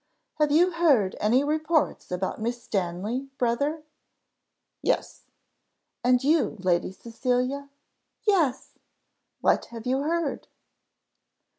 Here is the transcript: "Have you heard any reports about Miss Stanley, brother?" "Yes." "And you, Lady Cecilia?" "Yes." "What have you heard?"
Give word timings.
"Have 0.39 0.49
you 0.51 0.71
heard 0.71 1.15
any 1.19 1.43
reports 1.43 2.11
about 2.11 2.41
Miss 2.41 2.63
Stanley, 2.63 3.29
brother?" 3.37 3.83
"Yes." 4.81 5.25
"And 6.03 6.23
you, 6.23 6.55
Lady 6.61 6.91
Cecilia?" 6.91 7.69
"Yes." 8.25 8.79
"What 9.41 9.65
have 9.65 9.85
you 9.85 9.99
heard?" 10.01 10.47